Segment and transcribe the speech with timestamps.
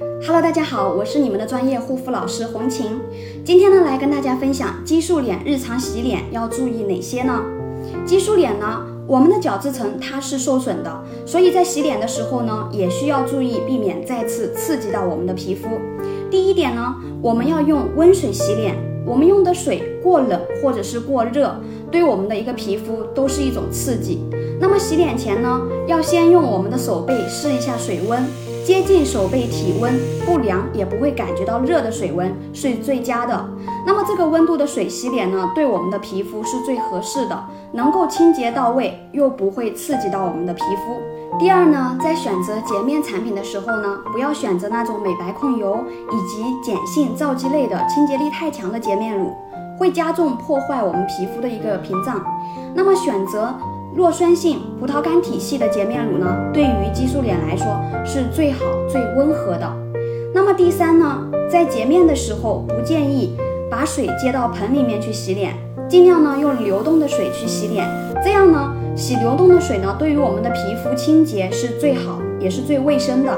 [0.00, 3.00] Hello，大家好，我是你们的专业护肤老师红琴。
[3.44, 7.42] 今天呢，来跟大家分享激素脸日常洗脸要注意哪些呢？
[8.06, 15.68] 激素脸呢，我们的角质层它是受损的，所以在洗脸的时候呢，也需要注意避免再次刺激到我们的皮肤。
[16.30, 21.60] 第一点呢，我们要用温水洗脸，我们用的水过冷或者是过热，
[21.90, 24.24] 对我们的一个皮肤都是一种刺激。
[24.60, 28.22] 那么洗脸前呢，要先用我们的手背试一下水温。
[28.64, 29.94] 接近手背体温
[30.26, 33.48] 不凉也不会感觉到热的水温是最佳的。
[33.86, 41.00] 那么这个温度的水洗脸呢，对我们的皮肤是最合适的，能够清洁到位，又不会刺激到我们的皮肤。
[41.38, 45.78] 第二呢，在选择洁面产品的时候呢，不要选择那种美白控油
[46.12, 49.32] 以及碱性皂基类的清洁力太强的洁面乳，
[49.78, 52.22] 会加重破坏我们皮肤的一个屏障。
[52.74, 53.54] 那么选择。
[53.96, 57.66] 弱酸性葡萄干体系的洁面乳呢，对于激素脸来说
[58.04, 59.68] 是最好最温和的。
[60.32, 63.36] 那么第三呢，在洁面的时候不建议
[63.68, 65.52] 把水接到盆里面去洗脸，
[65.88, 67.88] 尽量呢用流动的水去洗脸。
[68.22, 73.36] 这样呢，洗流动的水呢，对于我们的皮肤清洁是最好也是最卫生的。